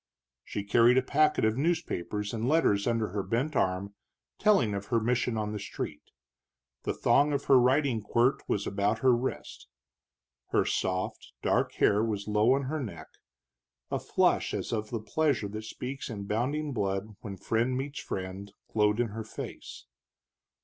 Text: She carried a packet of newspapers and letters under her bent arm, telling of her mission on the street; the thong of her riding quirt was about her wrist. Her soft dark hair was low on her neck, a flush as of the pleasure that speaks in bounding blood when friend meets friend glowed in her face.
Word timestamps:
She 0.43 0.63
carried 0.63 0.97
a 0.97 1.03
packet 1.03 1.45
of 1.45 1.59
newspapers 1.59 2.33
and 2.33 2.49
letters 2.49 2.87
under 2.87 3.09
her 3.09 3.21
bent 3.21 3.55
arm, 3.55 3.93
telling 4.39 4.73
of 4.73 4.87
her 4.87 4.99
mission 4.99 5.37
on 5.37 5.51
the 5.51 5.59
street; 5.59 6.01
the 6.81 6.93
thong 6.95 7.33
of 7.33 7.45
her 7.45 7.59
riding 7.59 8.01
quirt 8.01 8.41
was 8.47 8.65
about 8.65 9.01
her 9.05 9.15
wrist. 9.15 9.67
Her 10.47 10.65
soft 10.65 11.33
dark 11.43 11.73
hair 11.73 12.03
was 12.03 12.27
low 12.27 12.53
on 12.53 12.63
her 12.63 12.81
neck, 12.81 13.09
a 13.91 13.99
flush 13.99 14.55
as 14.55 14.73
of 14.73 14.89
the 14.89 14.99
pleasure 15.03 15.47
that 15.49 15.65
speaks 15.65 16.09
in 16.09 16.23
bounding 16.23 16.73
blood 16.73 17.15
when 17.19 17.37
friend 17.37 17.77
meets 17.77 17.99
friend 17.99 18.51
glowed 18.69 18.99
in 18.99 19.09
her 19.09 19.23
face. 19.23 19.85